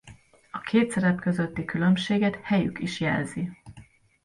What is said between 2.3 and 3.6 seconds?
helyük is jelzi.